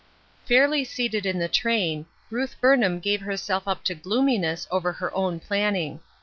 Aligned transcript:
'xilRLY 0.47 0.83
seated 0.83 1.27
in 1.27 1.37
the 1.37 1.47
train, 1.47 2.07
Ruth 2.31 2.55
Burii 2.59 2.81
ham 2.81 2.99
gave 2.99 3.21
herself 3.21 3.67
up 3.67 3.83
to 3.83 3.93
gloominess 3.93 4.67
ovei 4.71 4.95
her 4.95 5.13
own 5.13 5.39
planning. 5.39 5.99